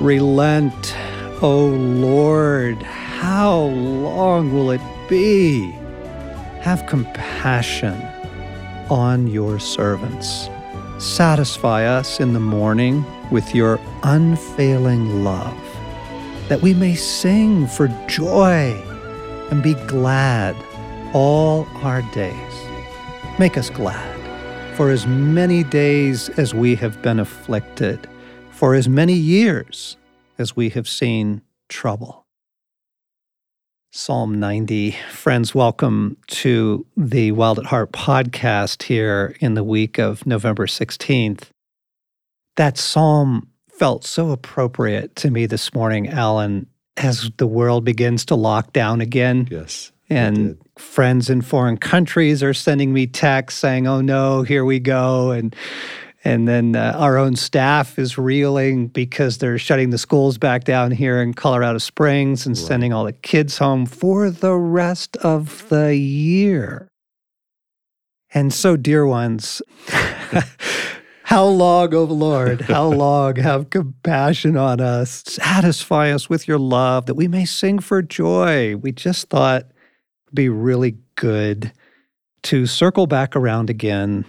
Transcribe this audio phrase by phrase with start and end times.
[0.00, 0.94] Relent,
[1.42, 5.70] O Lord, how long will it be?
[6.60, 7.94] Have compassion
[8.90, 10.48] on your servants.
[10.98, 15.56] Satisfy us in the morning with your unfailing love,
[16.48, 18.72] that we may sing for joy
[19.50, 20.56] and be glad
[21.14, 22.36] all our days.
[23.38, 24.14] Make us glad
[24.76, 28.06] for as many days as we have been afflicted,
[28.56, 29.98] for as many years
[30.38, 32.24] as we have seen trouble.
[33.92, 34.96] Psalm 90.
[35.10, 41.50] Friends, welcome to the Wild at Heart podcast here in the week of November 16th.
[42.56, 48.34] That psalm felt so appropriate to me this morning, Alan, as the world begins to
[48.36, 49.48] lock down again.
[49.50, 49.92] Yes.
[50.08, 55.30] And friends in foreign countries are sending me texts saying, oh no, here we go.
[55.32, 55.54] And
[56.26, 60.90] and then uh, our own staff is reeling because they're shutting the schools back down
[60.90, 62.66] here in Colorado Springs and right.
[62.66, 66.88] sending all the kids home for the rest of the year.
[68.34, 69.62] And so, dear ones,
[71.22, 75.22] how long, O oh Lord, how long have compassion on us?
[75.28, 78.74] Satisfy us with your love that we may sing for joy.
[78.74, 79.62] We just thought
[80.26, 81.70] it'd be really good
[82.42, 84.24] to circle back around again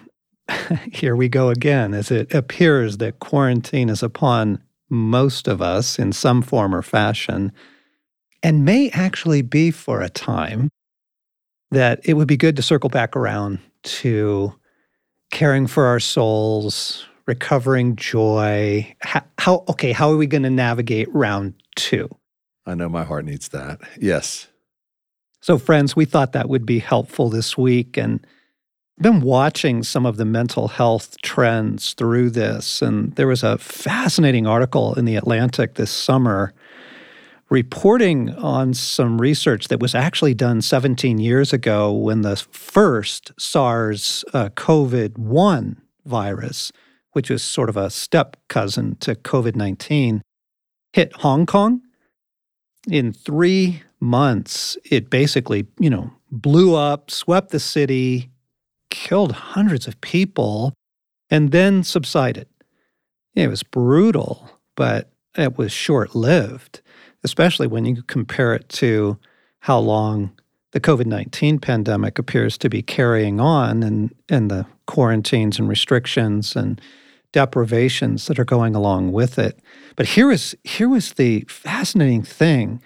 [0.91, 6.13] here we go again, as it appears that quarantine is upon most of us in
[6.13, 7.51] some form or fashion,
[8.43, 10.69] and may actually be for a time
[11.71, 14.53] that it would be good to circle back around to
[15.31, 18.95] caring for our souls, recovering joy.
[19.01, 22.09] How, how okay, how are we going to navigate round two?
[22.65, 23.79] I know my heart needs that.
[23.99, 24.47] Yes.
[25.41, 27.97] So, friends, we thought that would be helpful this week.
[27.97, 28.25] And
[28.99, 34.47] been watching some of the mental health trends through this, and there was a fascinating
[34.47, 36.53] article in The Atlantic this summer
[37.49, 44.25] reporting on some research that was actually done 17 years ago when the first SARS
[44.33, 46.71] uh, CoV 1 virus,
[47.13, 50.21] which was sort of a step cousin to COVID 19,
[50.93, 51.81] hit Hong Kong.
[52.89, 58.29] In three months, it basically, you know, blew up, swept the city,
[58.89, 60.73] killed hundreds of people
[61.29, 62.47] and then subsided.
[63.35, 66.81] It was brutal, but it was short lived,
[67.23, 69.17] especially when you compare it to
[69.59, 70.31] how long
[70.71, 76.55] the COVID 19 pandemic appears to be carrying on and, and the quarantines and restrictions
[76.55, 76.81] and
[77.31, 79.59] deprivations that are going along with it.
[79.95, 82.81] But here was, here was the fascinating thing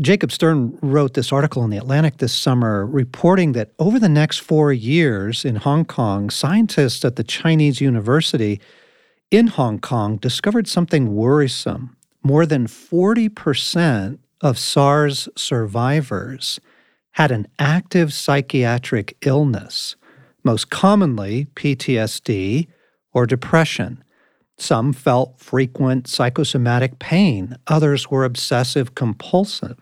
[0.00, 4.38] Jacob Stern wrote this article in The Atlantic this summer reporting that over the next
[4.38, 8.60] four years in Hong Kong, scientists at the Chinese University
[9.30, 11.96] in Hong Kong discovered something worrisome.
[12.24, 16.58] More than 40% of SARS survivors
[17.12, 19.94] had an active psychiatric illness,
[20.42, 22.66] most commonly PTSD
[23.12, 24.02] or depression.
[24.58, 29.78] Some felt frequent psychosomatic pain, others were obsessive compulsive.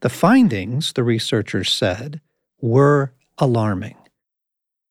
[0.00, 2.20] The findings, the researchers said,
[2.60, 3.96] were alarming.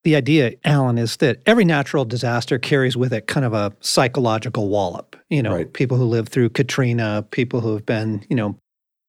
[0.03, 4.69] The idea, Alan, is that every natural disaster carries with it kind of a psychological
[4.69, 5.15] wallop.
[5.29, 5.73] You know, right.
[5.73, 8.55] people who lived through Katrina, people who have been, you know,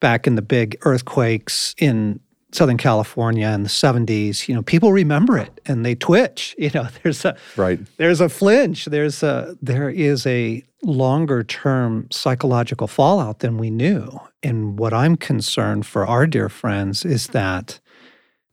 [0.01, 2.21] back in the big earthquakes in
[2.57, 6.55] Southern California in the 70s, you know, people remember it and they twitch.
[6.67, 7.79] You know, there's a right.
[7.97, 8.87] there's a flinch.
[8.87, 14.21] There's a there is a longer term psychological fallout than we knew.
[14.43, 17.79] And what I'm concerned for our dear friends is that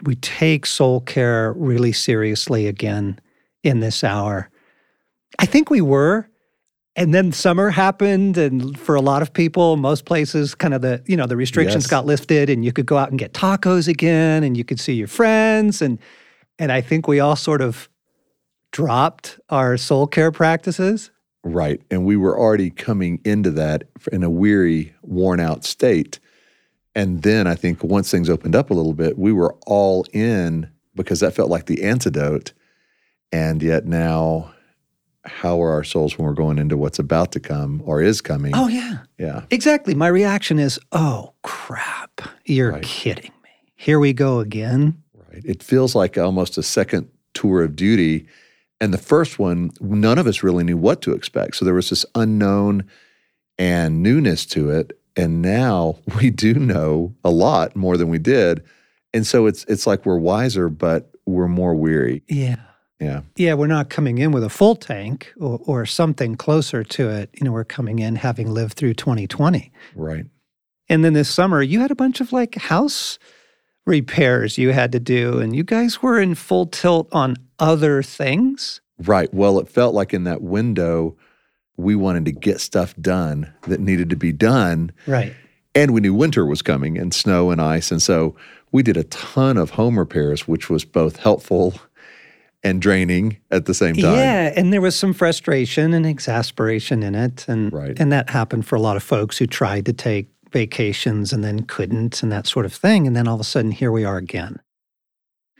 [0.04, 3.20] we take soul care really seriously again
[3.64, 4.50] in this hour.
[5.40, 6.30] I think we were
[6.96, 11.02] and then summer happened and for a lot of people most places kind of the
[11.06, 11.90] you know the restrictions yes.
[11.90, 14.94] got lifted and you could go out and get tacos again and you could see
[14.94, 16.00] your friends and
[16.60, 17.90] and i think we all sort of
[18.72, 21.12] dropped our soul care practices.
[21.44, 26.20] Right and we were already coming into that in a weary worn out state.
[26.96, 30.70] And then i think once things opened up a little bit we were all in
[30.96, 32.54] because that felt like the antidote.
[33.32, 34.53] And yet now
[35.26, 38.52] how are our souls when we're going into what's about to come or is coming?
[38.56, 39.00] Oh, yeah.
[39.18, 39.44] Yeah.
[39.52, 39.96] Exactly.
[39.96, 42.22] My reaction is, oh, crap.
[42.46, 42.84] You're right.
[42.84, 43.50] kidding me.
[43.76, 45.02] Here we go again.
[45.32, 45.42] Right.
[45.46, 48.28] It feels like almost a second tour of duty.
[48.82, 51.56] And the first one, none of us really knew what to expect.
[51.56, 52.86] So there was this unknown
[53.58, 55.00] and newness to it.
[55.16, 58.64] And now we do know a lot more than we did.
[59.14, 62.24] And so it's it's like we're wiser, but we're more weary.
[62.28, 62.58] Yeah.
[63.04, 63.22] Yeah.
[63.36, 67.30] Yeah, we're not coming in with a full tank or, or something closer to it.
[67.34, 69.72] You know, we're coming in having lived through 2020.
[69.96, 70.26] Right.
[70.90, 73.20] And then this summer, you had a bunch of like house
[73.86, 78.82] repairs you had to do, and you guys were in full tilt on other things.
[79.00, 79.34] Right.
[79.34, 81.18] Well, it felt like in that window,
[81.78, 84.92] we wanted to get stuff done that needed to be done.
[85.08, 85.34] Right.
[85.76, 87.92] And we knew winter was coming and snow and ice.
[87.92, 88.36] And so
[88.72, 91.74] we did a ton of home repairs, which was both helpful
[92.64, 94.16] and draining at the same time.
[94.16, 98.00] Yeah, and there was some frustration and exasperation in it, and Right.
[98.00, 101.64] and that happened for a lot of folks who tried to take vacations and then
[101.64, 103.08] couldn't, and that sort of thing.
[103.08, 104.60] And then all of a sudden, here we are again.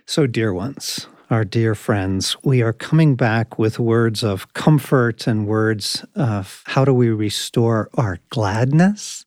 [0.06, 5.48] So, dear ones, our dear friends, we are coming back with words of comfort and
[5.48, 9.26] words of how do we restore our gladness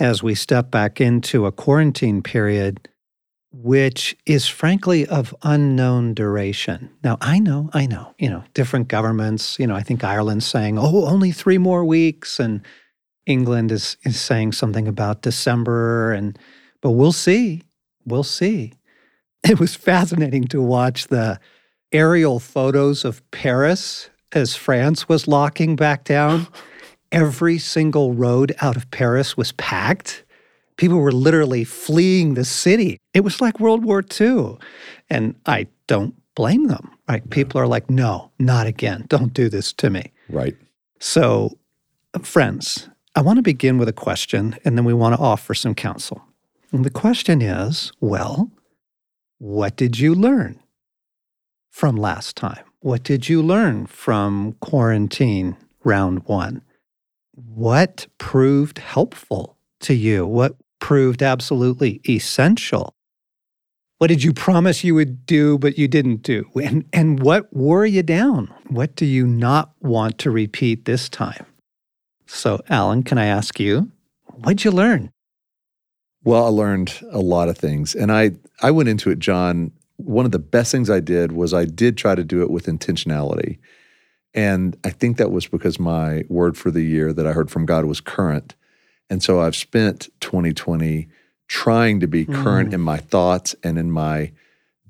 [0.00, 2.88] as we step back into a quarantine period
[3.50, 6.90] which is frankly of unknown duration.
[7.02, 10.78] Now, I know, I know, you know, different governments, you know, I think Ireland's saying,
[10.78, 12.38] oh, only three more weeks.
[12.38, 12.60] And
[13.26, 16.12] England is, is saying something about December.
[16.12, 16.38] And,
[16.82, 17.62] but we'll see.
[18.04, 18.74] We'll see.
[19.48, 21.40] It was fascinating to watch the
[21.90, 26.48] aerial photos of Paris as France was locking back down.
[27.12, 30.24] Every single road out of Paris was packed
[30.78, 32.98] people were literally fleeing the city.
[33.12, 34.56] It was like World War II.
[35.10, 36.90] And I don't blame them.
[37.06, 37.28] Right?
[37.28, 39.04] People are like, no, not again.
[39.08, 40.12] Don't do this to me.
[40.30, 40.56] Right.
[41.00, 41.58] So,
[42.22, 45.74] friends, I want to begin with a question and then we want to offer some
[45.74, 46.22] counsel.
[46.72, 48.50] And the question is well,
[49.38, 50.60] what did you learn
[51.70, 52.64] from last time?
[52.80, 56.62] What did you learn from quarantine round one?
[57.32, 60.26] What proved helpful to you?
[60.26, 62.94] What proved absolutely essential?
[63.98, 66.48] What did you promise you would do, but you didn't do?
[66.62, 68.54] And, and what wore you down?
[68.68, 71.46] What do you not want to repeat this time?
[72.26, 73.90] So, Alan, can I ask you,
[74.26, 75.10] what'd you learn?
[76.22, 77.94] Well, I learned a lot of things.
[77.94, 78.32] And I,
[78.62, 79.72] I went into it, John.
[79.96, 82.66] One of the best things I did was I did try to do it with
[82.66, 83.58] intentionality.
[84.34, 87.66] And I think that was because my word for the year that I heard from
[87.66, 88.54] God was current.
[89.10, 91.08] And so I've spent 2020
[91.48, 92.74] trying to be current Mm.
[92.74, 94.32] in my thoughts and in my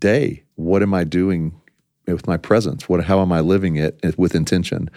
[0.00, 0.42] day.
[0.56, 1.52] What am I doing
[2.06, 2.88] with my presence?
[2.88, 4.90] What how am I living it with intention?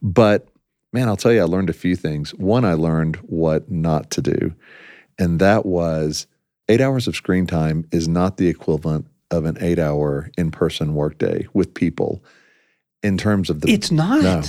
[0.00, 0.46] But
[0.92, 2.32] man, I'll tell you I learned a few things.
[2.34, 4.54] One, I learned what not to do.
[5.18, 6.26] And that was
[6.68, 11.74] 8 hours of screen time is not the equivalent of an 8-hour in-person workday with
[11.74, 12.22] people
[13.02, 14.22] in terms of the It's not.
[14.22, 14.42] no.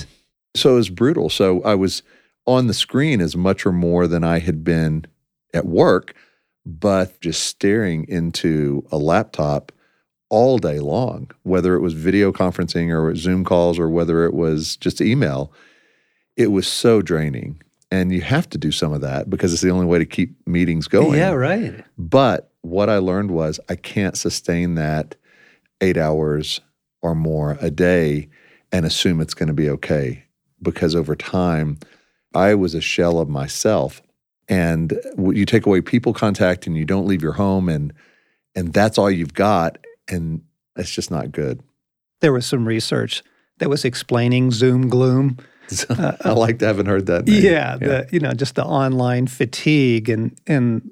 [0.56, 1.30] So it was brutal.
[1.30, 2.04] So I was
[2.50, 5.06] on the screen as much or more than I had been
[5.54, 6.16] at work,
[6.66, 9.72] but just staring into a laptop
[10.30, 14.78] all day long, whether it was video conferencing or Zoom calls or whether it was
[14.78, 15.54] just email.
[16.38, 17.62] It was so draining.
[17.92, 20.36] And you have to do some of that because it's the only way to keep
[20.48, 21.20] meetings going.
[21.20, 21.84] Yeah, right.
[22.00, 25.16] But what I learned was I can't sustain that
[25.82, 26.62] eight hours
[27.02, 28.30] or more a day
[28.72, 30.24] and assume it's going to be okay.
[30.62, 31.78] Because over time,
[32.34, 34.02] I was a shell of myself.
[34.48, 37.94] And you take away people contact and you don't leave your home and
[38.56, 39.78] and that's all you've got.
[40.08, 40.42] And
[40.76, 41.62] it's just not good.
[42.20, 43.24] There was some research
[43.60, 45.38] that was explaining Zoom gloom.
[45.90, 47.28] I like to haven't heard that.
[47.28, 47.44] name.
[47.44, 50.90] Yeah, the you know just the online fatigue and and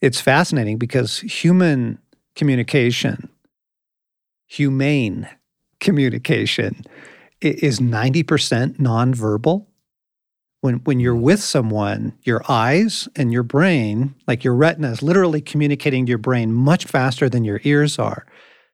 [0.00, 1.98] it's fascinating because human
[2.36, 3.28] communication,
[4.46, 5.28] humane
[5.80, 6.84] communication,
[7.40, 9.66] is ninety percent nonverbal.
[10.60, 15.40] When when you're with someone, your eyes and your brain, like your retina, is literally
[15.40, 18.26] communicating to your brain much faster than your ears are.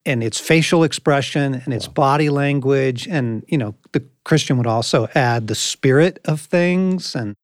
[0.04, 3.08] And it's facial expression and it's body language.
[3.08, 7.34] And, you know, the Christian would also add the spirit of things and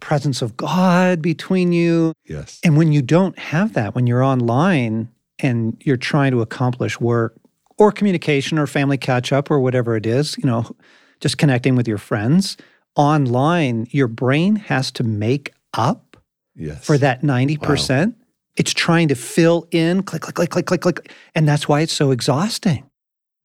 [0.00, 2.12] presence of God between you.
[2.24, 2.60] Yes.
[2.64, 7.34] And when you don't have that, when you're online and you're trying to accomplish work
[7.78, 10.76] or communication or family catch up or whatever it is, you know,
[11.20, 12.56] just connecting with your friends
[12.96, 16.16] online, your brain has to make up
[16.54, 16.84] Yes.
[16.84, 18.14] for that 90%.
[18.56, 21.12] It's trying to fill in, click, click, click, click, click, click.
[21.34, 22.84] And that's why it's so exhausting.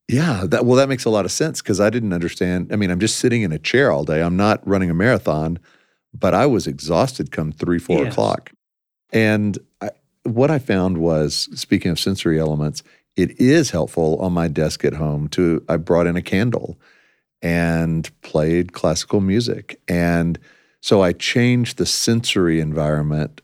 [0.09, 2.71] Yeah, that well, that makes a lot of sense because I didn't understand.
[2.71, 4.21] I mean, I'm just sitting in a chair all day.
[4.21, 5.59] I'm not running a marathon,
[6.17, 8.13] but I was exhausted come three, four Yes.
[8.13, 8.51] o'clock.
[9.11, 9.91] And I,
[10.23, 12.83] what I found was, speaking of sensory elements,
[13.17, 15.63] it is helpful on my desk at home to.
[15.67, 16.77] I brought in a candle
[17.41, 20.39] and played classical music, and
[20.81, 23.41] so I changed the sensory environment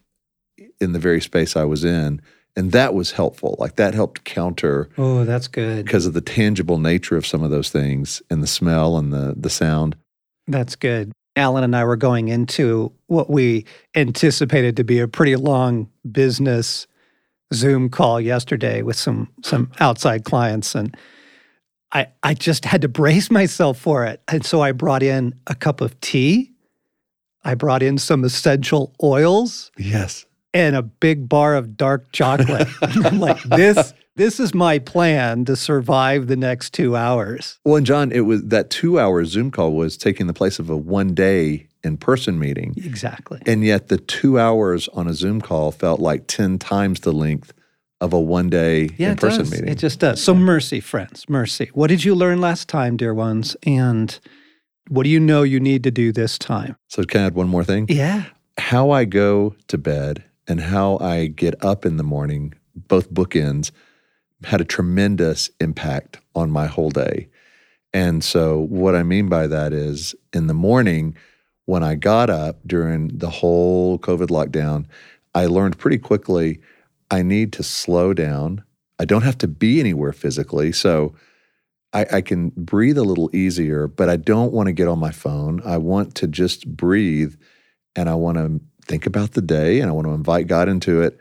[0.80, 2.22] in the very space I was in
[2.56, 3.56] And that was helpful.
[3.58, 5.86] Like that helped counter Oh, that's good.
[5.86, 9.34] because of the tangible nature of some of those things and the smell and the
[9.36, 9.96] the sound.
[10.48, 11.12] That's good.
[11.36, 16.86] Alan and I were going into what we anticipated to be a pretty long business
[17.54, 20.96] Zoom call yesterday with some some outside clients and
[21.94, 24.22] I I just had to brace myself for it.
[24.28, 26.52] And so I brought in a cup of tea.
[27.44, 30.26] I brought in some essential oils Yes.
[30.54, 32.68] and a big bar of dark chocolate.
[32.82, 37.58] I'm like this this is my plan to survive the next 2 hours.
[37.66, 40.70] Well, and John, it was that two hour Zoom call was taking the place of
[40.70, 42.76] a one day in person meeting.
[42.78, 43.42] Exactly.
[43.48, 47.54] And yet the two hours on a Zoom call felt like 10 times the length
[48.04, 49.70] of a one day Yeah, in person meeting.
[49.70, 50.22] It just does.
[50.22, 51.70] So, mercy, friends, mercy.
[51.74, 53.56] What did you learn last time, dear ones?
[53.66, 54.20] And
[54.90, 56.76] what do you know you need to do this time?
[56.90, 57.86] so, can I add one more thing?
[57.88, 58.26] Yeah.
[58.58, 63.72] How I go to bed and how I get up in the morning, both bookends,
[64.44, 67.30] had a tremendous impact on my whole day.
[67.94, 71.16] And so, what I mean by that is in the morning,
[71.66, 74.88] when I got up during the whole COVID lockdown,
[75.34, 76.60] I learned pretty quickly
[77.14, 78.64] I need to slow down.
[79.00, 80.72] I don't have to be anywhere physically.
[80.72, 81.14] So,
[81.94, 85.12] I, I can breathe a little easier, but I don't want to get on my
[85.12, 85.62] phone.
[85.64, 87.36] I want to just breathe
[87.96, 91.02] and I want to think about the day and I want to invite God into
[91.02, 91.20] it.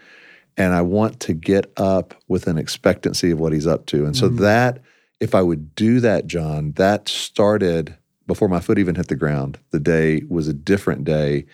[0.56, 4.06] And I want to get up with an expectancy of what He's up to.
[4.06, 4.38] And so Mhm.
[4.38, 4.80] that,
[5.20, 7.94] if I would do that, John, that started
[8.26, 9.58] before my foot even hit the ground.
[9.70, 11.44] The day was a different day.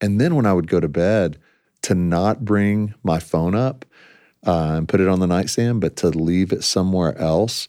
[0.00, 1.36] And then when I would go to bed,
[1.82, 3.84] to not bring my phone up
[4.46, 7.68] uh, and put it on the nightstand, but to leave it somewhere else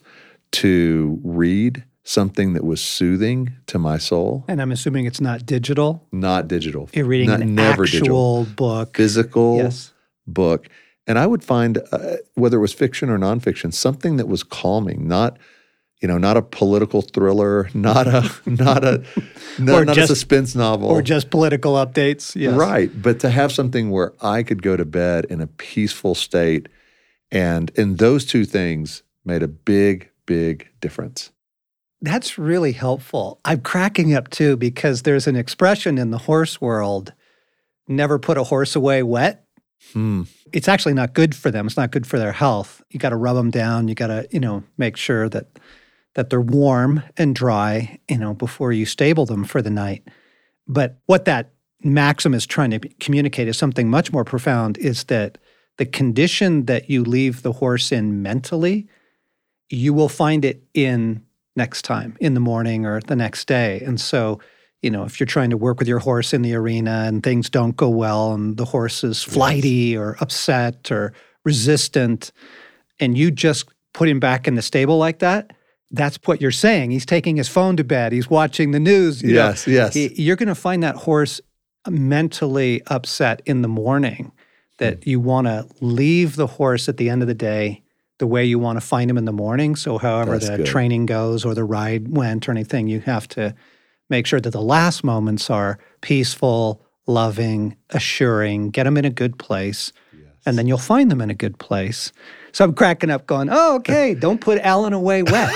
[0.51, 6.07] to read something that was soothing to my soul, And I'm assuming it's not digital.
[6.11, 6.89] not digital.
[6.93, 8.45] You're reading not, an never actual digital.
[8.45, 8.97] book.
[8.97, 9.93] Physical Yes.
[10.25, 10.67] book.
[11.05, 15.07] And I would find, uh, whether it was fiction or nonfiction, something that was calming,
[15.07, 15.37] not,
[16.01, 19.03] you know, not a political thriller, not a, not a,
[19.59, 20.89] not, not just- a suspense novel.
[20.89, 22.35] Or just political updates.
[22.35, 22.53] Yes.
[22.53, 22.89] Right.
[23.01, 26.67] But to have something where I could go to bed in a peaceful state.
[27.31, 31.31] And and those two things made a big, big difference.
[32.01, 33.39] That's really helpful.
[33.45, 37.13] I'm cracking up too because there's an expression in the horse world
[37.87, 39.45] never put a horse away wet.
[39.93, 40.23] Hmm.
[40.53, 41.67] It's actually not good for them.
[41.67, 42.81] It's not good for their health.
[42.89, 43.87] You got to rub them down.
[43.87, 45.47] You got to, you know, make sure that
[46.15, 50.07] that they're warm and dry, you know, before you stable them for the night.
[50.67, 51.51] But what that
[51.81, 55.37] maxim is trying to communicate is something much more profound is that
[55.77, 58.87] the condition that you leave the horse in mentally,
[59.69, 61.23] you will find it in
[61.55, 63.81] next time, in the morning or the next day.
[63.85, 64.39] And so,
[64.81, 67.49] you know, if you're trying to work with your horse in the arena and things
[67.49, 71.13] don't go well and the horse is flighty or upset or
[71.45, 72.31] resistant,
[72.99, 75.51] and you just put him back in the stable like that,
[75.91, 76.91] that's what you're saying.
[76.91, 78.11] He's taking his phone to bed.
[78.11, 79.21] He's watching the news.
[79.21, 79.47] you know.
[79.49, 79.95] Yes, yes.
[79.95, 81.41] You're going to find that horse
[81.89, 84.31] mentally upset in the morning.
[84.77, 85.09] That Hmm.
[85.09, 87.83] you want to leave the horse at the end of the day
[88.17, 89.75] the way you want to find him in the morning.
[89.75, 90.65] So, however That's the good.
[90.67, 93.53] training goes or the ride went or anything, you have to
[94.09, 99.37] make sure that the last moments are peaceful, loving, assuring, get him in a good
[99.37, 99.91] place,
[100.45, 102.11] and then you'll find them in a good place.
[102.51, 105.53] So I'm cracking up, going, "Oh, okay, don't put Alan away wet."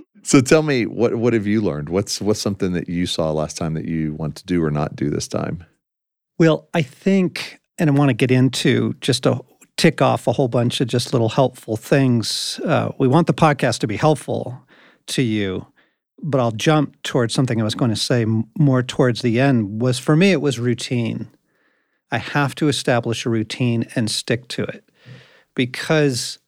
[0.26, 1.88] So tell me, what what have you learned?
[1.88, 4.96] What's what's something that you saw last time that you want to do or not
[4.96, 5.64] do this time?
[6.36, 9.44] Well, I think, and I want to get into just to
[9.76, 12.58] tick off a whole bunch of just little helpful things.
[12.64, 14.60] Uh, we want the podcast to be helpful
[15.06, 15.68] to you,
[16.20, 18.26] but I'll jump towards something I was going to say
[18.58, 19.80] more towards the end.
[19.80, 21.28] Was for me, it was routine.
[22.12, 24.88] I have to establish a routine and stick to it
[25.54, 26.38] because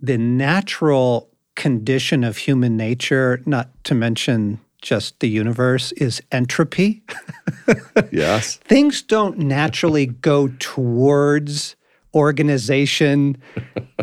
[0.00, 7.02] the natural condition of human nature, not to mention just the universe, is entropy
[8.12, 8.56] Yes.
[8.56, 11.76] things don't naturally go towards
[12.14, 13.36] organization.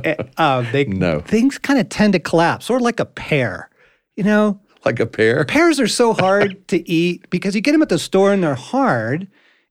[0.04, 1.20] Eh, uh, they, No.
[1.22, 3.70] Things kind of tend to collapse, sort of like a pear.
[4.16, 5.46] You know, Like a pear.
[5.46, 8.56] pears are so hard to eat because you get them at the store and they're
[8.56, 9.28] hard,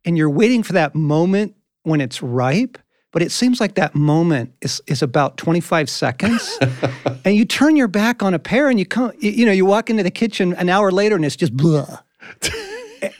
[0.06, 2.78] and you're waiting for that moment when it's ripe.
[3.12, 6.58] But it seems like that moment is, is about 25 seconds.
[7.24, 9.64] and you turn your back on a pear and you come, you, you know, you
[9.64, 12.00] walk into the kitchen an hour later and it's just blah.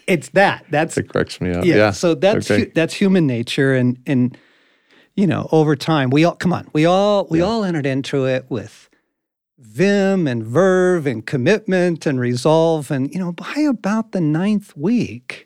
[0.07, 0.67] it's that.
[0.71, 1.65] That's It cracks me up.
[1.65, 1.77] yeah.
[1.77, 1.91] Yeah.
[1.93, 2.65] So that's Okay.
[2.65, 4.37] hu- that's human nature, and and
[5.15, 8.45] you know, over time, we all come on, we all we all entered into it
[8.51, 8.91] with
[9.59, 15.46] vim and verve and commitment and resolve, and you know, by about the ninth week,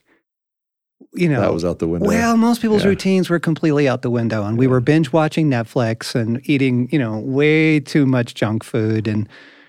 [1.13, 2.07] you know, that was out the window.
[2.07, 2.91] Well, most people's Yeah.
[2.91, 6.99] routines were completely out the window, and we were binge watching Netflix and eating, you
[6.99, 9.29] know, way too much junk food, and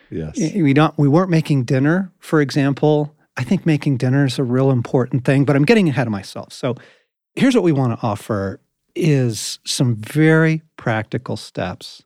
[0.09, 0.37] yes.
[0.37, 3.15] we don't we weren't making dinner, for example.
[3.37, 6.51] I think making dinner is a real important thing, but I'm getting ahead of myself.
[6.53, 6.75] So,
[7.35, 8.59] here's what we want to offer
[8.93, 12.03] is some very practical steps,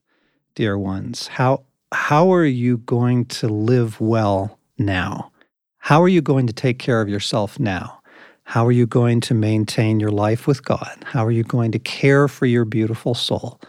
[0.53, 1.27] dear ones.
[1.27, 5.31] How how are you going to live well now?
[5.79, 8.01] How are you going to take care of yourself now?
[8.45, 10.95] How are you going to maintain your life with God?
[11.03, 13.59] How are you going to care for your beautiful soul?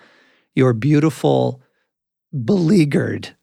[0.54, 1.62] Your beautiful,
[2.44, 3.34] beleaguered,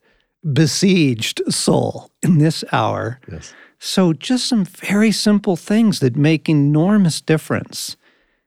[0.52, 3.20] besieged soul in this hour.
[3.30, 3.52] Yes.
[3.80, 7.96] So, just some very simple things that make enormous difference.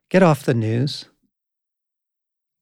[0.10, 1.06] Get off the news.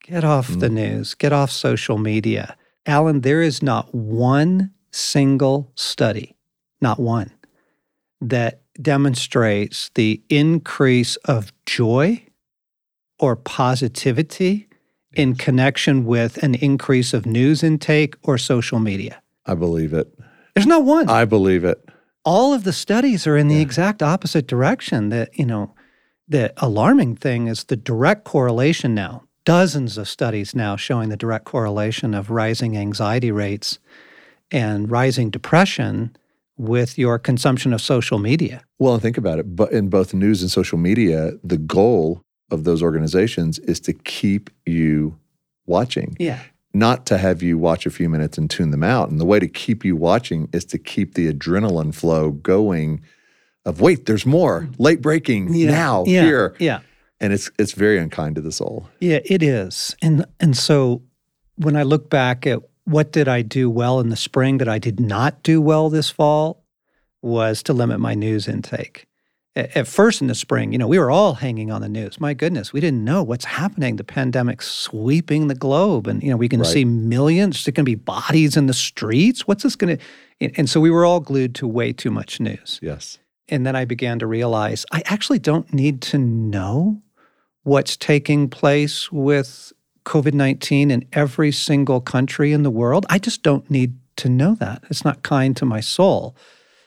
[0.03, 0.73] Get off the Mm.
[0.73, 1.13] news.
[1.13, 2.57] Get off social media.
[2.85, 6.35] Alan, there is not one single study,
[6.81, 7.31] not one,
[8.21, 12.23] that demonstrates the increase of joy
[13.19, 14.67] or positivity
[15.13, 19.21] in connection with an increase of news intake or social media.
[19.45, 20.13] I believe it.
[20.53, 21.77] There's not one I believe it.
[22.25, 23.61] all of the studies are in the Yeah.
[23.61, 25.73] exact opposite direction that you know
[26.27, 31.45] the alarming thing is the direct correlation now dozens of studies now showing the direct
[31.45, 33.77] correlation of rising anxiety rates
[34.51, 36.15] and rising depression
[36.57, 39.55] with your consumption of social media Well, and think about it.
[39.55, 42.21] But in both news and social media, the goal
[42.51, 45.17] of those organizations is to keep you
[45.65, 46.39] watching, yeah
[46.75, 49.09] not to have you watch a few minutes and tune them out.
[49.09, 53.01] And the way to keep you watching is to keep the adrenaline flow going.
[53.63, 54.67] Of wait, there's more.
[54.77, 56.81] Late breaking now yeah here, yeah
[57.19, 58.89] and it's it's very unkind to the soul.
[58.99, 59.95] Yeah, it is.
[60.01, 61.01] And and so
[61.55, 64.79] when I look back at what did I do well in the spring that I
[64.79, 66.63] did not do well this fall
[67.21, 69.07] was to limit my news intake.
[69.57, 72.19] At first in the spring, you know, we were all hanging on the news.
[72.19, 73.95] My goodness, we didn't know what's happening.
[73.95, 76.69] The pandemic's sweeping the globe and you know, we can Right.
[76.69, 79.47] see millions, there's going to be bodies in the streets.
[79.47, 80.03] What's this going to
[80.57, 82.79] and so we were all glued to way too much news.
[82.83, 83.17] Yes.
[83.47, 87.01] And then I began to realize I actually don't need to know
[87.63, 89.71] what's taking place with
[90.05, 93.05] COVID 19 in every single country in the world.
[93.09, 94.83] I just don't need to know that.
[94.89, 96.35] It's not kind to my soul.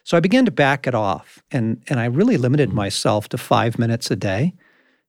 [0.05, 2.79] So I began to back it off and, and I really limited mm-hmm.
[2.79, 4.55] myself to five minutes a day.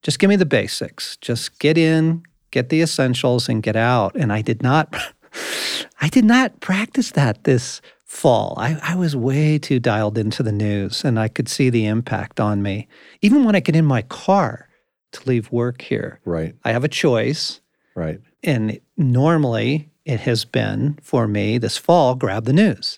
[0.02, 1.17] Just give me the basics.
[1.17, 4.15] Just get in, get the essentials, and get out.
[4.15, 4.93] And I did not.
[6.02, 8.56] I did not practice that this fall.
[8.58, 12.39] I, I was way too dialed into the news and I could see the impact
[12.39, 12.88] on me.
[13.22, 14.67] Even when I get in my car
[15.12, 16.56] to leave work here, Right.
[16.63, 17.62] I have a choice.
[18.00, 18.22] Right.
[18.46, 22.98] And normally it has been for me this fall, grab the news.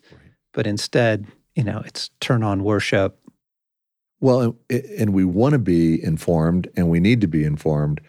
[0.53, 3.17] But instead, you know, it's turn on worship.
[4.19, 7.99] Well, and, and we want to be informed and we need to be informed.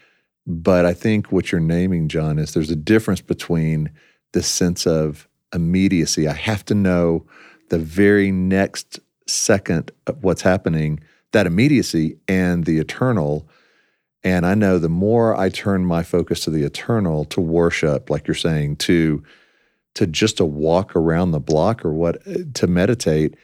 [0.45, 3.89] But I think what you're naming, John, is there's a difference between
[4.33, 6.27] the sense of immediacy.
[6.27, 7.25] I have to know
[7.69, 10.99] the very next second of what's happening,
[11.31, 13.47] that immediacy and the eternal.
[14.23, 18.27] And I know the more I turn my focus to the eternal, to worship, like
[18.27, 19.23] you're saying, to
[19.95, 23.35] to just a walk around the block or what eh, to meditate,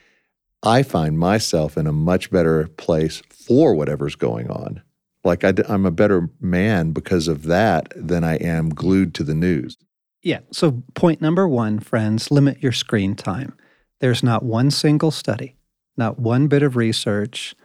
[0.64, 4.82] I find myself in a much better place for whatever's going on.
[5.24, 9.36] Like I, am a better man because of that than I am glued to the
[9.36, 9.78] news.
[10.22, 10.40] Yeah.
[10.52, 13.56] So, point number one, friends, limit your screen time.
[14.00, 15.56] There's not one single study,
[15.98, 17.56] not one bit of research,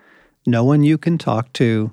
[0.46, 1.92] no one you can talk to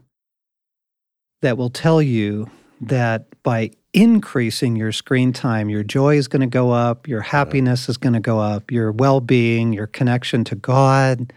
[1.41, 2.49] that will tell you
[2.81, 7.89] that by increasing your screen time, your joy is going to go up, your happiness
[7.89, 11.33] is going to go up, your well being, your connection to God,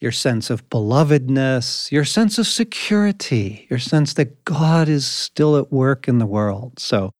[0.00, 5.72] your sense of belovedness, your sense of security, your sense that God is still at
[5.72, 6.78] work in the world.
[6.78, 7.12] So,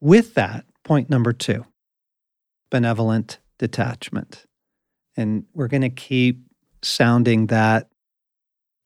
[0.00, 1.64] with that, point number two
[2.70, 4.46] benevolent detachment.
[5.16, 6.42] And we're going to keep
[6.82, 7.88] sounding that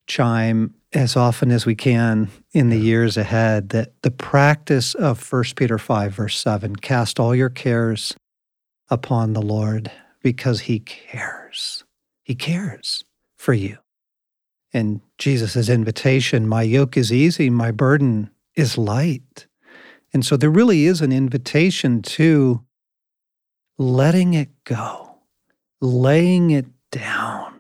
[0.08, 5.44] chime as often as we can in the years ahead that the practice of 1
[5.56, 8.14] Peter 5, verse 7 cast all your cares
[8.88, 9.90] upon the Lord
[10.22, 11.84] because he cares.
[12.22, 13.04] He cares
[13.36, 13.78] for you.
[14.72, 19.46] And Jesus' invitation, my yoke is easy, my burden is light.
[20.12, 22.64] And so there really is an invitation to
[23.78, 25.16] letting it go,
[25.80, 27.55] laying it down,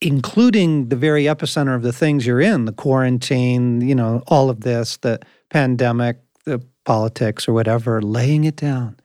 [0.00, 4.60] including the very epicenter of the things you're in the quarantine, you know, all of
[4.60, 8.96] this, the pandemic, the politics, or whatever, laying it down,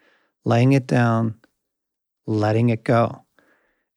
[0.45, 1.35] laying it down,
[2.25, 3.23] letting it go.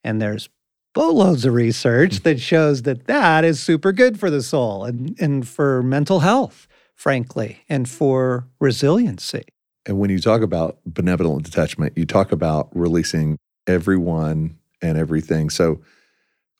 [0.02, 0.48] And there's
[0.94, 2.22] boatloads of research hmm.
[2.24, 6.66] that shows that that is super good for the soul and, and for mental health,
[6.94, 9.44] frankly, and for resiliency.
[9.86, 15.50] And when you talk about benevolent detachment, you talk about releasing everyone and everything.
[15.50, 15.80] So,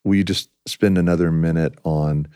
[0.03, 2.27] will you just spend another minute on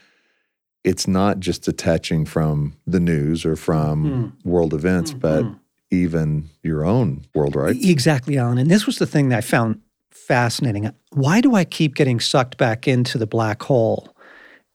[0.84, 4.46] it's not just detaching from the news or from mm.
[4.46, 5.20] world events, mm-hmm.
[5.20, 5.46] but
[5.92, 7.76] even your own world, right?
[7.82, 8.58] Exactly, Alan.
[8.58, 9.80] And this was the thing that I found
[10.12, 10.92] fascinating.
[11.12, 14.14] Why do I keep getting sucked back into the black hole?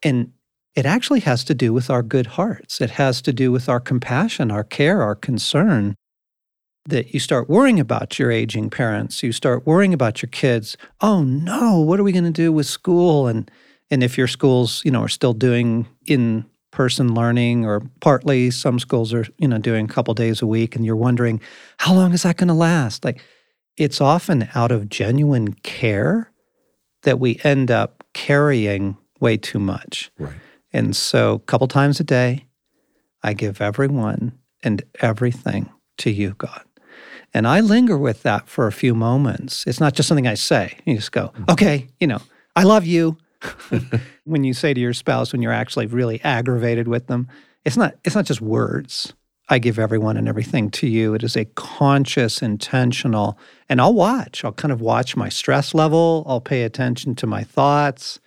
[0.03, 0.33] And
[0.74, 2.81] it actually has to do with our good hearts.
[2.81, 5.96] It has to do with our compassion, our care, our concern.
[6.88, 10.77] That you start worrying about your aging parents, you start worrying about your kids.
[11.01, 13.27] Oh no, what are we going to do with school?
[13.27, 13.51] And
[13.90, 18.79] and if your schools, you know, are still doing in person learning or partly some
[18.79, 21.40] schools are, you know, doing a couple days a week and you're wondering,
[21.79, 23.05] how long is that going to last?
[23.05, 23.22] Like
[23.77, 26.31] it's often out of genuine care
[27.03, 30.11] that we end up carrying way too much.
[30.18, 30.35] Right.
[30.72, 32.46] And so a couple times a day,
[33.22, 36.62] I give everyone and everything to you, God.
[37.34, 39.66] And I linger with that for a few moments.
[39.66, 40.78] It's not just something I say.
[40.84, 41.50] You just go, mm-hmm.
[41.50, 42.22] okay, you know,
[42.56, 43.18] I love you.
[44.24, 47.28] when you say to your spouse when you're actually really aggravated with them,
[47.64, 49.12] it's not it's not just words.
[49.50, 51.14] I give everyone and everything to you.
[51.14, 53.38] It is a conscious, intentional,
[53.68, 54.44] and I'll watch.
[54.44, 56.24] I'll kind of watch my stress level.
[56.26, 58.20] I'll pay attention to my thoughts.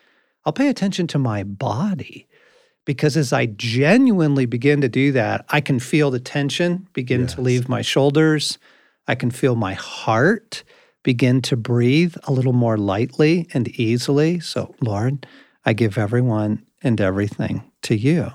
[0.46, 2.28] I'll pay attention to my body.
[2.86, 7.36] Because as I genuinely begin to do that, I can feel the tension begin yes.
[7.36, 8.58] to leave my shoulders.
[9.08, 10.64] I can feel my heart
[11.04, 14.40] begin to breathe a little more lightly and easily.
[14.40, 15.26] So, Lord,
[15.66, 18.32] I give everyone and everything to you.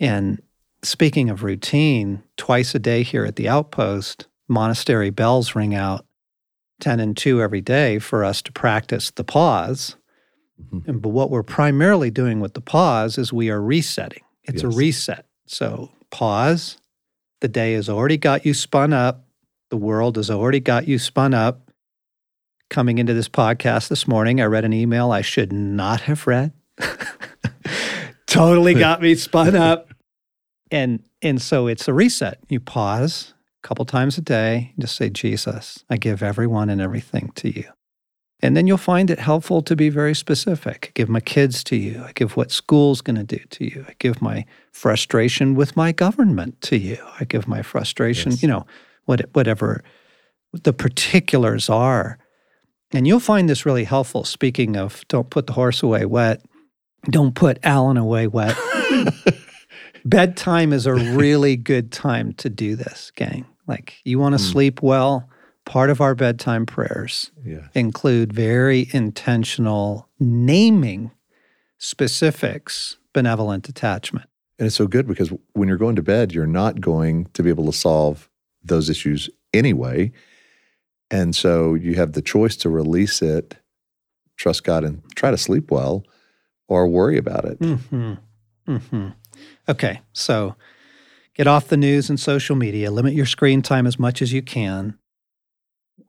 [0.00, 0.42] And
[0.82, 6.04] speaking of routine, twice a day here at the outpost, monastery bells ring out
[6.80, 9.96] 10 and 2 every day for us to practice the pause.
[10.60, 10.90] Mm-hmm.
[10.90, 14.22] And but what we're primarily doing with the pause is we are resetting.
[14.44, 14.74] It's yes.
[14.74, 15.26] a reset.
[15.46, 16.78] So pause.
[17.40, 19.24] The day has already got you spun up.
[19.74, 21.72] The world has already got you spun up.
[22.70, 26.52] Coming into this podcast this morning, I read an email I should not have read.
[28.28, 29.92] totally got me spun up
[30.70, 32.38] and and so it's a reset.
[32.48, 33.34] You pause
[33.64, 37.64] a couple times a day, just say, Jesus, I give everyone and everything to you.
[38.40, 40.90] And then you'll find it helpful to be very specific.
[40.90, 42.04] I give my kids to you.
[42.06, 43.84] I give what school's going to do to you.
[43.88, 46.98] I give my frustration with my government to you.
[47.18, 48.42] I give my frustration, yes.
[48.42, 48.66] you know,
[49.06, 49.82] what, whatever
[50.52, 52.18] the particulars are.
[52.92, 54.24] And you'll find this really helpful.
[54.24, 56.42] Speaking of don't put the horse away wet,
[57.10, 58.56] don't put Alan away wet.
[60.04, 63.46] bedtime is a really good time to do this, gang.
[63.66, 64.52] Like you want to mm.
[64.52, 65.28] sleep well,
[65.64, 67.68] part of our bedtime prayers yeah.
[67.74, 71.10] include very intentional naming
[71.78, 74.28] specifics, benevolent attachment.
[74.58, 77.50] And it's so good because when you're going to bed, you're not going to be
[77.50, 78.30] able to solve
[78.64, 80.12] those issues anyway.
[81.10, 83.56] And so you have the choice to release it,
[84.36, 86.04] trust God, and try to sleep well
[86.66, 87.60] or worry about it.
[87.60, 88.14] Mm-hmm.
[88.68, 89.08] Mm-hmm.
[89.68, 90.56] Okay, so
[91.34, 94.42] get off the news and social media, limit your screen time as much as you
[94.42, 94.98] can.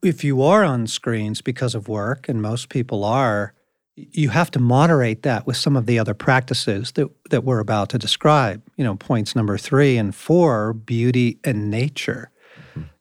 [0.01, 3.53] If you are on screens because of work, and most people are,
[3.95, 7.89] you have to moderate that with some of the other practices that, that we're about
[7.89, 8.61] to describe.
[8.77, 12.29] You know, points number three and four beauty and nature.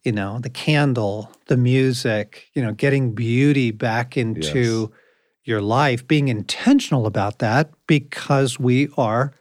[0.02, 5.00] You know, the candle, the music, you know, getting beauty back into yes.
[5.44, 9.32] your life, being intentional about that because we are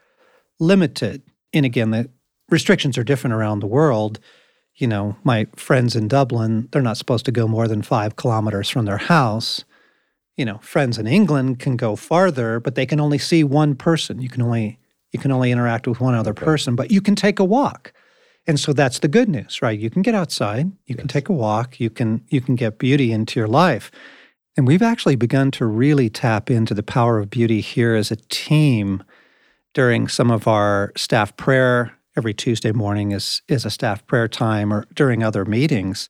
[0.59, 1.21] limited.
[1.53, 2.09] And again, the
[2.49, 4.19] restrictions are different around the world.
[4.75, 8.69] You know, my friends in Dublin, they're not supposed to go more than five kilometers
[8.69, 9.65] from their house.
[10.37, 14.21] You know, friends in England can go farther, but they can only see one person.
[14.21, 14.79] You can only
[15.11, 16.43] you can only interact with one other okay.
[16.43, 17.93] person, but you can take a walk.
[18.45, 19.79] And so that's the good news, right?
[19.79, 20.97] You can get outside, you yes.
[20.97, 23.89] can take a walk, you can you can get beauty into your life.
[24.55, 28.15] And we've actually begun to really tap into the power of beauty here as a
[28.15, 29.03] team
[29.73, 31.97] during some of our staff prayer.
[32.15, 36.09] Every Tuesday morning is, is a staff prayer time or during other meetings.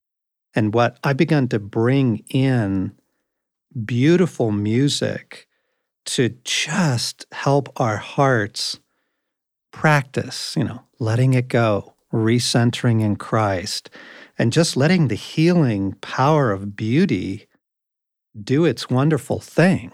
[0.53, 2.93] And what I've begun to bring in
[3.85, 5.47] beautiful music
[6.05, 8.79] to just help our hearts
[9.71, 13.89] practice, you know, letting it go, recentering in Christ,
[14.37, 17.47] and just letting the healing power of beauty
[18.41, 19.91] do its wonderful thing.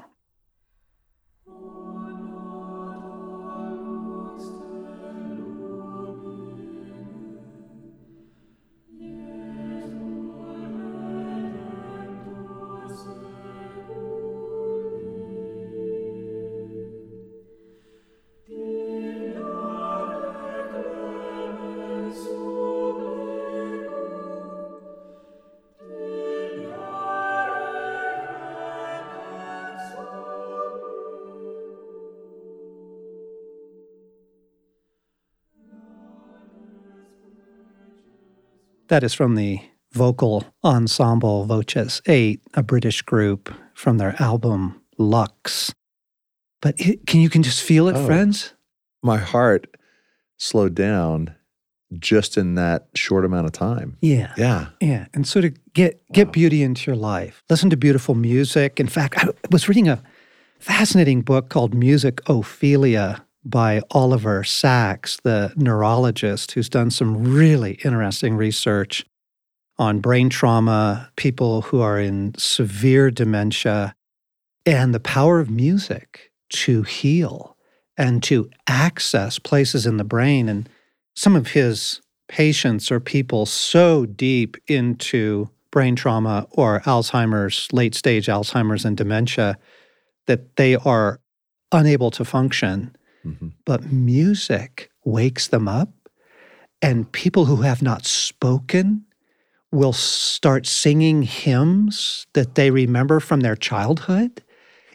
[38.90, 39.60] That is from the
[39.94, 45.74] vocal ensemble Voces 8, a British group from their album Lux.
[46.62, 48.06] But it, can you can just feel it, Oh.
[48.06, 48.54] friends?
[49.02, 49.68] My heart
[50.38, 51.36] slowed down
[51.98, 53.98] just in that short amount of time.
[54.02, 54.34] Yeah.
[54.38, 54.68] Yeah.
[54.82, 56.32] Yeah, and so to get get Wow.
[56.34, 58.80] beauty into your life, listen to beautiful music.
[58.80, 60.02] In fact, I was reading a
[60.60, 69.06] fascinating book called Musicophilia by Oliver Sacks, the neurologist who's done some really interesting research
[69.78, 73.96] on brain trauma, people who are in severe dementia,
[74.66, 77.56] and the power of music to heal
[77.98, 80.50] and to access places in the brain.
[80.50, 80.68] And
[81.16, 88.28] some of his patients are people so deep into brain trauma or Alzheimer's, late stage
[88.28, 89.58] Alzheimer's and dementia,
[90.28, 91.20] that they are
[91.72, 92.96] unable to function.
[93.26, 93.52] Mhm.
[93.66, 95.90] But music wakes them up,
[96.82, 99.04] and people who have not spoken
[99.72, 104.42] will start singing hymns that they remember from their childhood.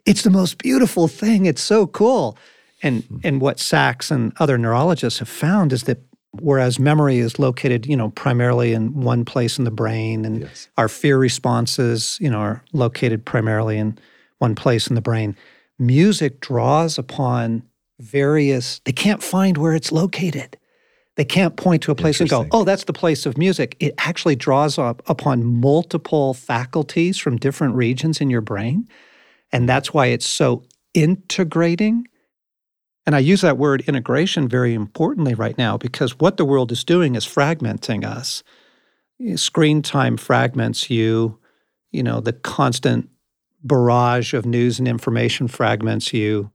[0.06, 1.46] It's the most beautiful thing.
[1.46, 2.36] It's so cool.
[2.82, 5.98] And and what Sacks and other neurologists have found is that
[6.40, 10.68] whereas memory is located, you know, primarily in one place in the brain and Yes.
[10.76, 13.96] our fear responses, you know, are located primarily in
[14.38, 15.36] one place in the brain.
[15.78, 17.62] Music draws upon
[18.00, 20.58] various, they can't find where it's located.
[21.16, 23.76] They can't point to a place and go, oh, that's the place of music.
[23.78, 28.88] It actually draws up upon multiple faculties from different regions in your brain.
[29.52, 32.08] And that's why it's so integrating.
[33.06, 36.82] And I use that word integration very importantly right now because what the world is
[36.82, 38.42] doing is fragmenting us.
[39.36, 41.38] Screen time fragments you,
[41.92, 43.08] you know, the constant
[43.62, 46.50] barrage of news and information fragments you.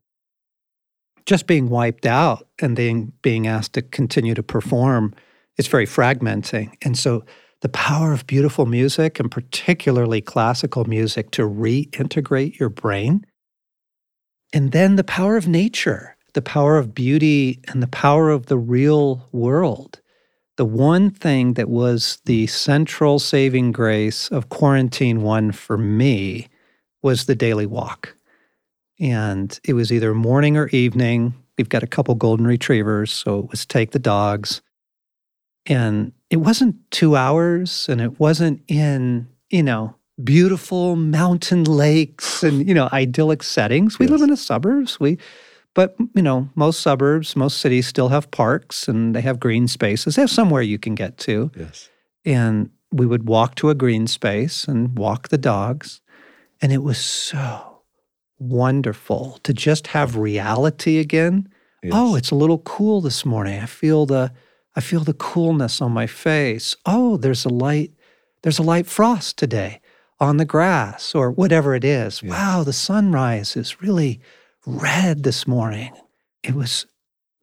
[1.30, 5.14] Just being wiped out and then being asked to continue to perform
[5.60, 6.74] is very fragmenting.
[6.82, 7.24] And so
[7.62, 13.28] the power of beautiful music and particularly classical music to reintegrate your brain.
[14.54, 18.58] And then the power of nature, the power of beauty and the power of the
[18.58, 20.02] real world.
[20.58, 26.48] The one thing that was the central saving grace of quarantine one for me
[27.04, 28.16] was the daily walk.
[29.00, 31.34] And it was either morning or evening.
[31.58, 34.62] We've got a couple golden retrievers, so it was take the dogs.
[35.66, 42.68] And it wasn't two hours and it wasn't in, you know, beautiful mountain lakes and,
[42.68, 44.00] you know, idyllic settings.
[44.00, 45.00] We live in the suburbs.
[45.00, 45.18] We
[45.76, 50.16] but you know, most suburbs, most cities still have parks and they have green spaces.
[50.16, 51.52] They have somewhere you can get to.
[51.56, 51.90] Yes.
[52.26, 56.02] And we would walk to a green space and walk the dogs.
[56.62, 57.69] And it was so
[58.40, 61.50] wonderful to just have reality again.
[61.50, 61.94] Oh, yes.
[61.96, 63.60] Oh, it's a little cool this morning.
[63.60, 64.32] I feel the
[64.76, 66.76] I feel the coolness on my face.
[66.86, 67.92] Oh, there's a light
[68.44, 69.82] there's a light frost today
[70.20, 72.22] on the grass or whatever it is.
[72.22, 72.32] Yeah.
[72.32, 74.22] Wow, the sunrise is really
[74.66, 75.94] red this morning.
[76.44, 76.86] It was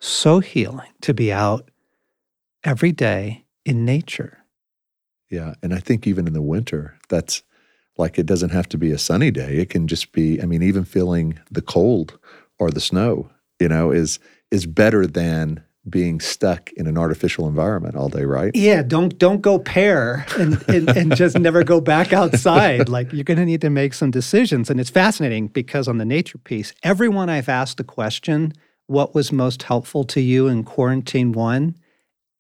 [0.01, 1.71] so healing to be out
[2.65, 4.45] every day in nature.
[5.31, 5.55] Yeah.
[5.63, 7.43] And I think even in the winter, that's
[7.99, 9.57] like it doesn't have to be a sunny day.
[9.57, 12.19] It can just be, I mean, even feeling the cold
[12.59, 13.31] or the snow,
[13.61, 14.19] you know, is
[14.51, 18.51] is better than being stuck in an artificial environment all day, right?
[18.55, 22.89] Yeah, don't don't go pear and, and, and just never go back outside.
[22.89, 24.69] Like you're gonna need to make some decisions.
[24.69, 28.53] And it's fascinating because on the nature piece, everyone I've asked the question,
[28.87, 31.77] what was most helpful to you in quarantine one?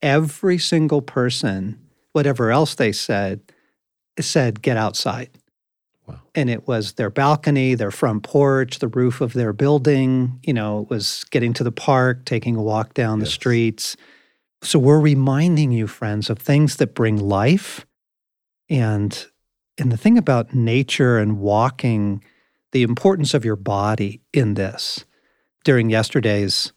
[0.02, 1.78] Every single person,
[2.12, 3.40] whatever else they said,
[4.20, 5.30] said get outside.
[6.06, 6.20] Wow.
[6.34, 10.38] And it was their balcony, their front porch, the roof of their building.
[10.44, 13.96] You know, it was getting to the park, taking a walk down the streets.
[14.62, 17.86] So we're reminding you, friends, of things that bring life.
[18.68, 19.26] And
[19.78, 22.24] and the thing about nature and walking,
[22.72, 25.04] the importance of your body in this.
[25.64, 26.72] During yesterday's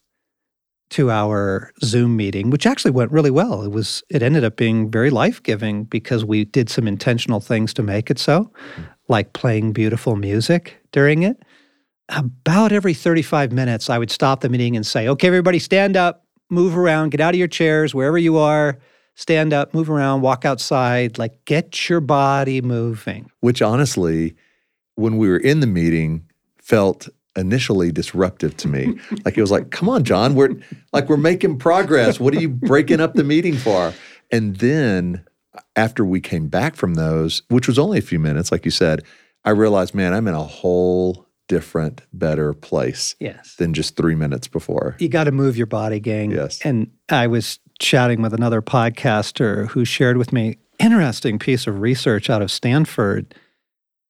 [0.90, 3.64] two-hour Zoom meeting, which actually went really well.
[3.64, 7.84] It was it ended up being very life-giving because we did some intentional things to
[7.84, 8.84] make it so, hmm.
[9.08, 11.44] like playing beautiful music during it.
[12.10, 16.26] About every 35 minutes, I would stop the meeting and say, okay, everybody stand up,
[16.50, 18.80] move around, get out of your chairs, wherever you are,
[19.14, 23.30] stand up, move around, walk outside, like get your body moving.
[23.42, 24.36] Which honestly,
[24.96, 26.26] when we were in the meeting,
[26.58, 28.98] felt initially disruptive to me.
[29.26, 30.56] like it was like, come on, John, we're
[30.94, 32.20] like we're making progress.
[32.20, 33.94] What are you breaking up the meeting for?
[34.32, 35.26] And then
[35.76, 39.04] after we came back from those, which was only a few minutes, like you said,
[39.46, 43.56] I realized, man, I'm in a whole different, better place Yes.
[43.56, 44.96] than just three minutes before.
[45.00, 46.30] You got to move your body, gang.
[46.32, 46.60] Yes.
[46.64, 52.30] And I was chatting with another podcaster who shared with me interesting piece of research
[52.30, 53.34] out of Stanford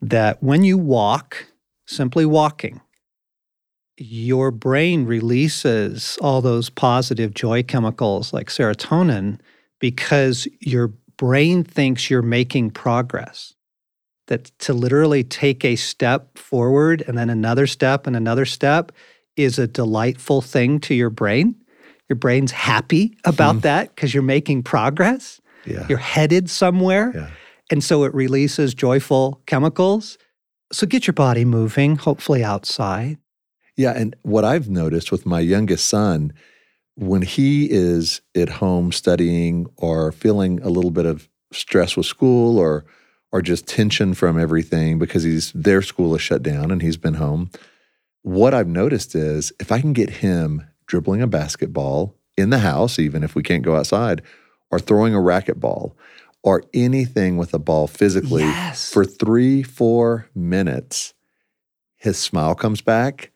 [0.01, 1.45] that when you walk,
[1.87, 2.81] simply walking,
[3.99, 9.39] your brain releases all those positive joy chemicals like serotonin
[9.79, 13.53] because your brain thinks you're making progress.
[14.27, 18.91] That to literally take a step forward and then another step and another step
[19.35, 21.55] is a delightful thing to your brain.
[22.07, 23.61] Your brain's happy about hmm.
[23.61, 25.41] that because you're making progress.
[25.65, 25.85] Yeah.
[25.89, 27.11] You're headed somewhere.
[27.13, 27.29] Yeah.
[27.71, 30.17] And so it releases joyful chemicals.
[30.71, 33.17] So get your body moving, hopefully outside.
[33.79, 33.93] Yeah.
[33.93, 36.33] And what I've noticed with my youngest son,
[36.95, 42.59] when he is at home studying or feeling a little bit of stress with school
[42.59, 42.83] or
[43.31, 47.13] or just tension from everything because he's their school is shut down and he's been
[47.13, 47.51] home.
[48.21, 52.99] What I've noticed is if I can get him dribbling a basketball in the house,
[52.99, 54.21] even if we can't go outside,
[54.71, 55.93] or throwing a racquetball
[56.43, 58.91] or anything with a ball physically yes.
[58.91, 61.13] for three, four minutes,
[61.95, 63.31] his smile comes back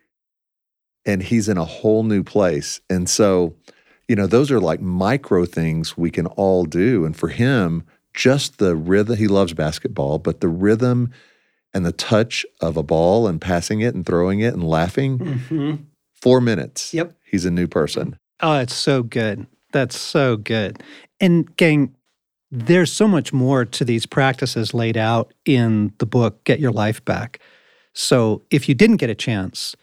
[1.05, 2.81] and he's in a whole new place.
[2.89, 3.55] And so,
[4.07, 7.05] you know, those are like micro things we can all do.
[7.05, 11.11] And for him, just the rhythm, he loves basketball, but the rhythm
[11.73, 15.75] and the touch of a ball and passing it and throwing it and laughing, mm-hmm.
[16.13, 16.93] four minutes.
[16.93, 17.13] Yep.
[17.23, 18.17] He's a new person.
[18.41, 19.47] Oh, it's so good.
[19.71, 20.83] That's so good.
[21.19, 21.95] And gang,
[22.51, 27.03] there's so much more to these practices laid out in the book, Get Your Life
[27.03, 27.39] Back.
[27.93, 29.75] So if you didn't get a chance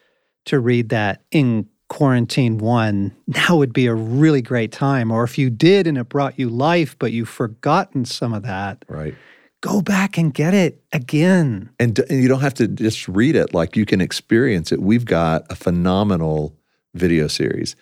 [0.46, 5.10] to read that in quarantine one, now would be a really great time.
[5.10, 8.84] Or if you did and it brought you life, but you've forgotten some of that.
[8.88, 9.14] Right.
[9.60, 11.68] Go back and get it again.
[11.78, 14.80] And, and you don't have to just read it, like you can experience it.
[14.80, 16.56] We've got a phenomenal
[16.94, 17.76] video series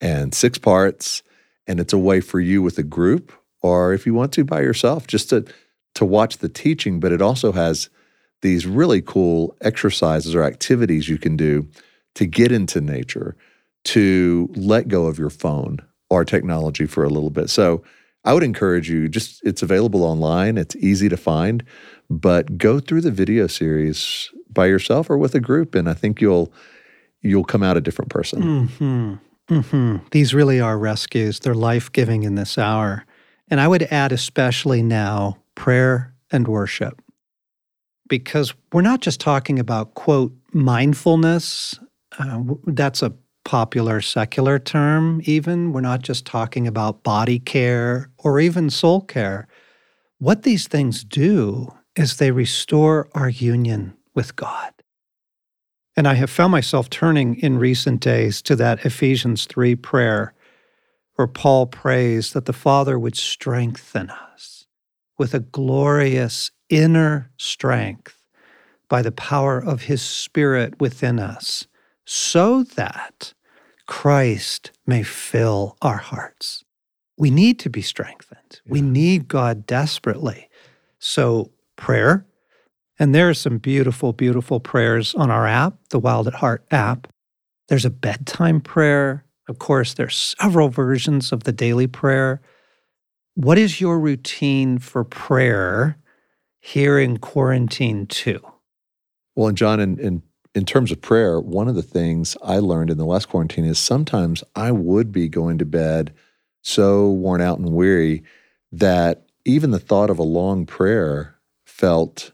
[0.00, 1.24] and six parts,
[1.66, 3.32] and it's a way for you with a group
[3.66, 5.44] or if you want to by yourself, just to
[5.94, 7.00] to watch the teaching.
[7.00, 7.88] But it also has
[8.42, 11.66] these really cool exercises or activities you can do
[12.16, 13.36] to get into nature,
[13.84, 15.78] to let go of your phone
[16.10, 17.48] or technology for a little bit.
[17.48, 17.82] So
[18.24, 21.62] I would encourage you, just it's available online, it's easy to find,
[22.10, 26.20] but go through the video series by yourself or with a group, and I think
[26.20, 26.52] you'll
[27.22, 28.42] you'll come out a different person.
[28.42, 29.14] Mm-hmm.
[29.54, 29.96] Mm-hmm.
[30.10, 31.40] These really are rescues.
[31.40, 33.04] They're life giving in this hour.
[33.48, 37.00] And I would add, especially now, prayer and worship.
[38.08, 41.78] Because we're not just talking about, quote, mindfulness.
[42.18, 45.72] Uh, that's a popular secular term, even.
[45.72, 49.46] We're not just talking about body care or even soul care.
[50.18, 54.72] What these things do is they restore our union with God.
[55.96, 60.34] And I have found myself turning in recent days to that Ephesians 3 prayer
[61.16, 64.66] where Paul prays that the Father would strengthen us
[65.18, 68.22] with a glorious inner strength
[68.88, 71.66] by the power of his Spirit within us,
[72.06, 73.34] so that
[73.86, 76.64] Christ may fill our hearts.
[77.18, 78.60] We need to be strengthened.
[78.64, 78.72] Yeah.
[78.72, 80.48] We need God desperately.
[80.98, 82.26] So, prayer,
[82.98, 87.08] and there are some beautiful, beautiful prayers on our app, the Wild at Heart app.
[87.68, 89.24] There's a bedtime prayer.
[89.48, 92.40] Of course, there's several versions of the daily prayer.
[93.34, 95.98] What is your routine for prayer
[96.58, 98.40] here in quarantine two?
[99.34, 100.22] Well, and John, in, in
[100.56, 103.78] in terms of prayer, one of the things I learned in the last quarantine is
[103.78, 106.14] sometimes I would be going to bed
[106.62, 108.24] so worn out and weary
[108.72, 112.32] that even the thought of a long prayer felt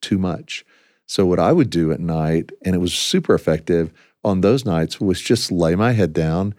[0.00, 0.64] too much.
[1.04, 3.92] So, what I would do at night, and it was super effective
[4.24, 6.54] on those nights, was just lay my head down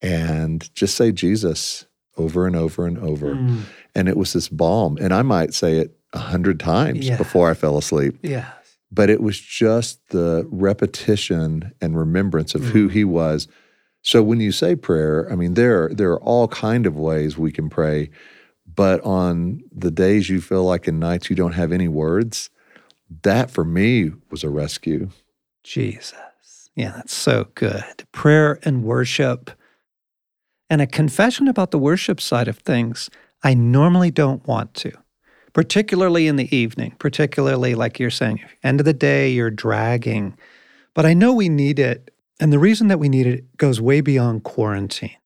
[0.00, 1.84] and just say Jesus
[2.16, 3.34] over and over and over.
[3.34, 3.64] Mm.
[3.94, 4.96] And it was this balm.
[4.98, 7.18] And I might say it a hundred times yeah.
[7.18, 8.16] before I fell asleep.
[8.22, 8.50] Yeah.
[8.92, 12.70] But it was just the repetition and remembrance of mm.
[12.70, 13.48] who he was.
[14.02, 17.52] So when you say prayer, I mean there there are all kind of ways we
[17.52, 18.10] can pray,
[18.66, 22.50] but on the days you feel like in nights you don't have any words,
[23.22, 25.10] that for me was a rescue.
[25.62, 26.14] Jesus.
[26.74, 28.06] Yeah, that's so good.
[28.12, 29.50] Prayer and worship.
[30.70, 33.10] And a confession about the worship side of things.
[33.42, 34.92] I normally don't want to,
[35.52, 40.36] particularly in the evening, particularly like you're saying, end of the day, you're dragging.
[40.94, 42.14] But I know we need it.
[42.40, 45.16] And the reason that we need it goes way beyond quarantine.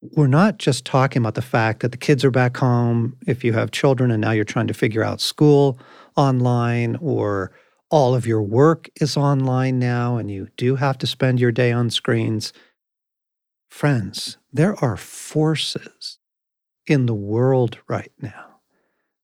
[0.00, 3.52] We're not just talking about the fact that the kids are back home, if you
[3.54, 5.78] have children and now you're trying to figure out school
[6.16, 7.52] online or
[7.90, 11.72] all of your work is online now and you do have to spend your day
[11.72, 12.52] on screens.
[13.68, 16.18] Friends, there are forces
[16.86, 18.55] in the world right now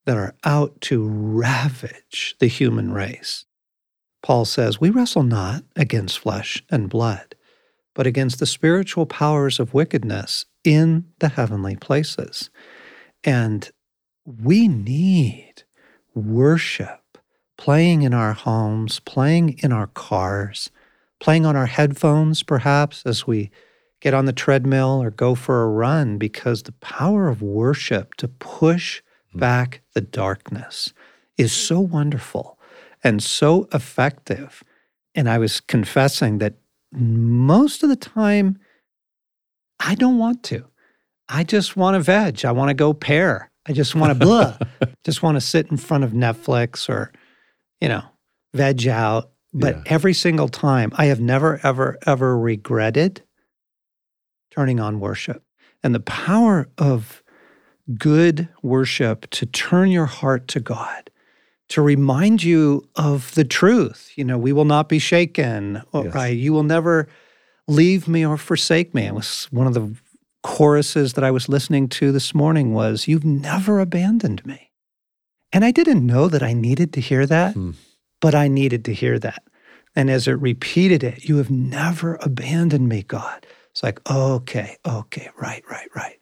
[0.05, 3.45] that are out to ravage the human race.
[4.21, 7.35] Paul says, We wrestle not against flesh and blood,
[7.93, 12.49] but against the spiritual powers of wickedness in the heavenly places.
[13.23, 13.69] And
[14.25, 15.63] we need
[16.15, 16.99] worship
[17.57, 20.71] playing in our homes, playing in our cars,
[21.19, 23.51] playing on our headphones, perhaps, as we
[24.01, 28.27] get on the treadmill or go for a run, because the power of worship to
[28.27, 29.01] push.
[29.35, 30.93] Back the darkness
[31.37, 32.59] is so wonderful
[33.03, 34.63] and so effective.
[35.15, 36.55] And I was confessing that
[36.91, 38.59] most of the time,
[39.79, 40.65] I don't want to.
[41.27, 42.45] I just want to veg.
[42.45, 43.49] I want to go pear.
[43.65, 44.57] I just want to blah.
[45.05, 47.11] just want to sit in front of Netflix or,
[47.81, 48.03] you know,
[48.53, 49.31] veg out.
[49.53, 49.83] But yeah.
[49.85, 53.21] every single time, I have never, ever, ever regretted
[54.51, 55.43] turning on worship.
[55.83, 57.22] And the power of
[57.97, 61.09] good worship to turn your heart to God,
[61.69, 64.11] to remind you of the truth.
[64.15, 66.13] You know, we will not be shaken, yes.
[66.13, 66.35] right?
[66.35, 67.07] You will never
[67.67, 69.05] leave me or forsake me.
[69.05, 69.95] It was one of the
[70.43, 74.71] choruses that I was listening to this morning was, You've never abandoned me.
[75.51, 77.71] And I didn't know that I needed to hear that, hmm.
[78.19, 79.43] but I needed to hear that.
[79.95, 83.45] And as it repeated it, You have never abandoned me, God.
[83.71, 86.19] It's like, okay, okay, right, right, right.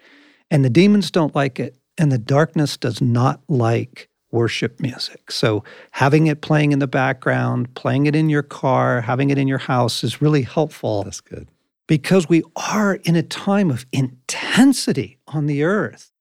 [0.51, 5.31] And the demons don't like it, and the darkness does not like worship music.
[5.31, 9.47] So having it playing in the background, playing it in your car, having it in
[9.47, 11.03] your house is really helpful.
[11.03, 11.47] That's good
[11.87, 16.11] because we are in a time of intensity on the earth.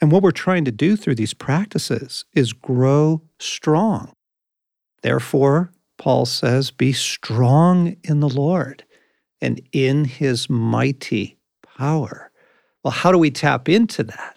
[0.00, 4.14] And what we're trying to do through these practices is grow strong.
[5.02, 8.84] Therefore, Paul says, be strong in the Lord
[9.40, 11.38] and in his mighty
[11.76, 12.29] power.
[12.82, 14.36] Well, how do we tap into that?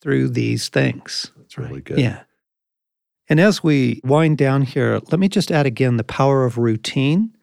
[0.00, 1.32] Through these things.
[1.36, 1.84] That's really right?
[1.84, 1.98] good.
[1.98, 2.22] Yeah.
[3.28, 7.36] And as we wind down here, let me just add again the power of routine.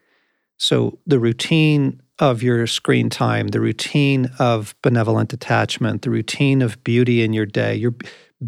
[0.58, 6.82] So, the routine of your screen time, the routine of benevolent attachment, the routine of
[6.84, 7.76] beauty in your day.
[7.76, 7.98] You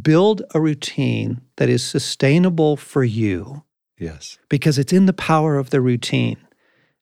[0.01, 3.63] build a routine that is sustainable for you.
[3.99, 4.37] Yes.
[4.49, 6.37] Because it's in the power of the routine.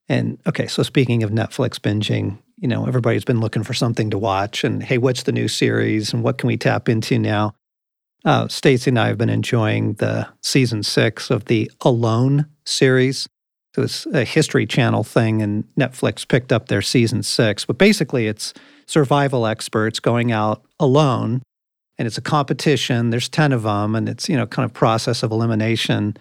[0.07, 4.17] And okay, so speaking of Netflix binging, you know, everybody's been looking for something to
[4.17, 7.53] watch and hey, what's the new series and what can we tap into now?
[8.23, 13.27] Uh, Stacy and I have been enjoying the season six of the Alone series.
[13.77, 17.65] It was a History Channel thing, and Netflix picked up their season six.
[17.65, 18.53] But basically, it's
[18.87, 21.43] survival experts going out alone,
[21.97, 23.09] and it's a competition.
[23.09, 26.17] There's ten of them, and it's you know kind of process of elimination.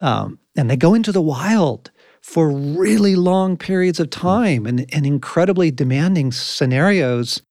[0.00, 1.90] Um, and they go into the wild
[2.20, 4.20] for really long periods of hmm.
[4.20, 7.42] time and, and incredibly demanding scenarios.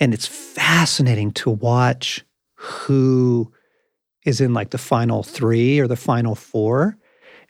[0.00, 3.52] And it's fascinating to watch who
[4.24, 6.96] is in like the final three or the final four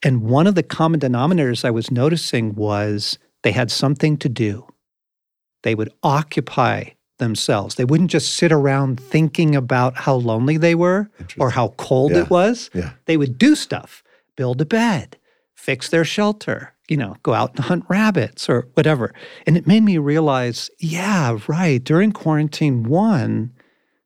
[0.02, 4.66] and one of the common denominators I was noticing was they had something to do.
[5.62, 7.76] They would occupy themselves.
[7.76, 11.08] They wouldn't just sit around thinking about how lonely they were
[11.38, 12.22] or how cold yeah.
[12.22, 12.68] it was.
[12.74, 12.92] Yeah.
[13.04, 14.02] They would do stuff,
[14.36, 15.18] build a bed,
[15.62, 19.14] fix their shelter, you know, go out and hunt rabbits or whatever.
[19.46, 21.82] And it made me realize, yeah, right.
[21.82, 23.52] During quarantine one,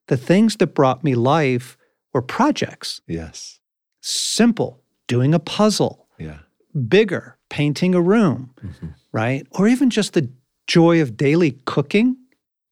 [0.09, 1.79] the things that brought me life
[2.13, 3.01] were projects.
[3.09, 3.59] Yes.
[4.03, 6.07] Simple, doing a puzzle.
[6.19, 6.41] Yeah.
[6.89, 8.89] Bigger, painting a room, mm-hmm.
[9.13, 9.47] right?
[9.53, 10.31] Or even just the
[10.67, 12.19] joy of daily cooking.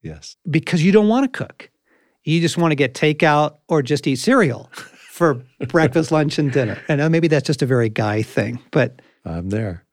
[0.02, 0.36] Yes.
[0.48, 1.70] Because you don't want to cook.
[2.24, 4.70] You just want to get takeout or just eat cereal
[5.14, 6.76] for breakfast, lunch, and dinner.
[6.88, 9.84] And uh, maybe that's just a very guy thing, but I'm there.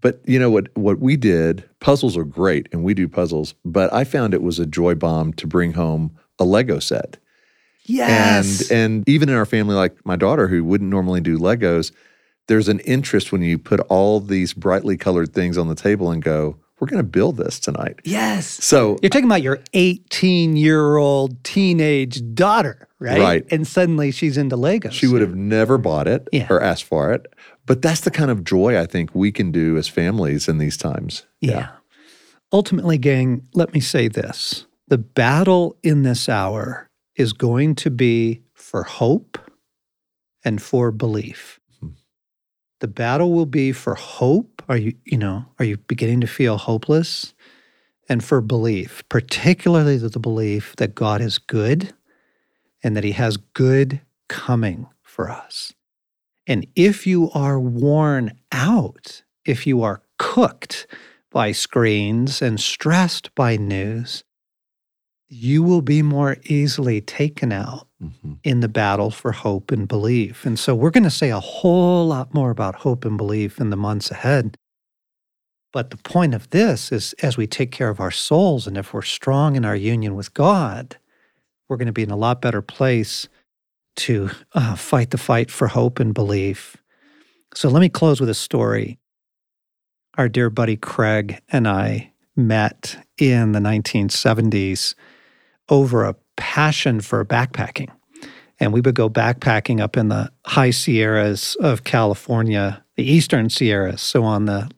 [0.00, 3.92] But you know what what we did, puzzles are great and we do puzzles, but
[3.92, 7.18] I found it was a joy bomb to bring home a Lego set.
[7.84, 8.70] Yes.
[8.70, 11.90] And and even in our family, like my daughter, who wouldn't normally do Legos,
[12.46, 16.22] there's an interest when you put all these brightly colored things on the table and
[16.22, 18.00] go, we're going to build this tonight.
[18.04, 18.46] Yes.
[18.46, 23.20] So you're talking about your 18 year old teenage daughter, right?
[23.20, 23.46] Right.
[23.50, 24.92] And suddenly she's into Legos.
[24.92, 26.46] She would have never bought it yeah.
[26.50, 27.32] or asked for it.
[27.66, 30.76] But that's the kind of joy I think we can do as families in these
[30.76, 31.26] times.
[31.40, 31.52] Yeah.
[31.52, 31.68] yeah.
[32.52, 38.42] Ultimately, gang, let me say this the battle in this hour is going to be
[38.54, 39.38] for hope
[40.44, 41.60] and for belief.
[41.80, 41.90] Hmm.
[42.80, 44.62] The battle will be for hope.
[44.68, 47.34] Are you, you know, are you beginning to feel hopeless?
[48.08, 51.94] And for belief, particularly the belief that God is good
[52.82, 55.72] and that He has good coming for us.
[56.46, 60.86] And if you are worn out, if you are cooked
[61.30, 64.24] by screens and stressed by news,
[65.28, 68.34] you will be more easily taken out mm-hmm.
[68.42, 70.44] in the battle for hope and belief.
[70.44, 73.70] And so we're going to say a whole lot more about hope and belief in
[73.70, 74.56] the months ahead.
[75.72, 78.92] But the point of this is as we take care of our souls and if
[78.92, 80.96] we're strong in our union with God,
[81.70, 83.28] we're going to be in a lot better place
[83.94, 86.76] to uh, fight the fight for hope and belief.
[87.54, 88.98] So let me close with a story.
[90.18, 94.96] Our dear buddy Craig and I met in the 1970s
[95.68, 97.88] over a passion for backpacking.
[98.58, 104.02] And we would go backpacking up in the high Sierras of California, the eastern Sierras,
[104.02, 104.68] so on the,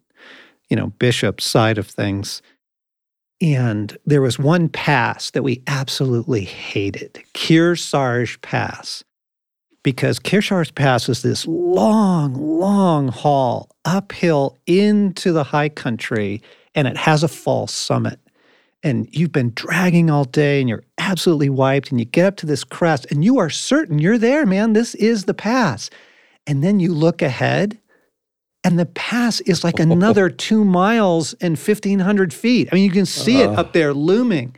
[0.68, 2.42] you know, Bishop side of things.
[3.42, 9.02] And there was one pass that we absolutely hated, Kearsarge Pass,
[9.82, 16.40] because Kearsarge Pass is this long, long haul uphill into the high country,
[16.74, 18.20] and it has a false summit
[18.82, 22.46] and you've been dragging all day and you're absolutely wiped and you get up to
[22.46, 24.72] this crest and you are certain you're there, man.
[24.72, 25.88] This is the pass.
[26.46, 27.78] And then you look ahead
[28.64, 32.68] and the pass is like another two miles and 1,500 feet.
[32.70, 34.56] I mean, you can see uh, it up there looming.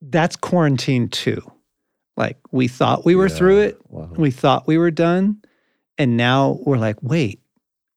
[0.00, 1.42] That's quarantine two.
[2.16, 3.80] Like we thought we were yeah, through it.
[3.88, 4.10] Wow.
[4.16, 5.42] We thought we were done.
[5.98, 7.40] And now we're like, wait,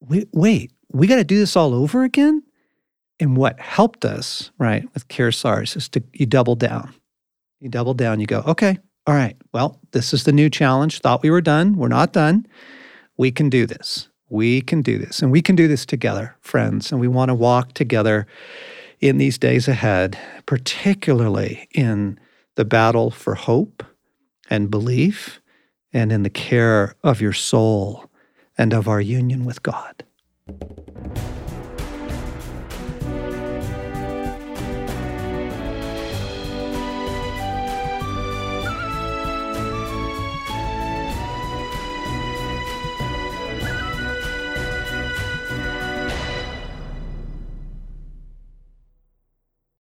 [0.01, 2.43] wait, wait, we got to do this all over again?
[3.19, 6.93] And what helped us, right, with Kearsarge is to you double down.
[7.59, 10.99] You double down, you go, okay, all right, well, this is the new challenge.
[10.99, 11.75] Thought we were done.
[11.75, 12.45] We're not done.
[13.17, 14.08] We can do this.
[14.29, 15.21] We can do this.
[15.21, 16.91] And we can do this together, friends.
[16.91, 18.27] And we want to walk together
[18.99, 22.19] in these days ahead, particularly in
[22.55, 23.83] the battle for hope
[24.49, 25.41] and belief
[25.93, 28.09] and in the care of your soul
[28.57, 30.03] and of our union with God.